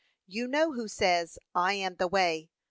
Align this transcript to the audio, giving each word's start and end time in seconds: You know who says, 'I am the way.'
You 0.25 0.47
know 0.47 0.71
who 0.73 0.87
says, 0.87 1.37
'I 1.53 1.73
am 1.73 1.95
the 1.97 2.07
way.' 2.07 2.49